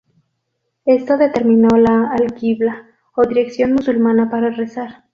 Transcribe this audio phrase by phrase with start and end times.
[0.87, 5.03] Esto determinó la alquibla, o dirección musulmana para rezar.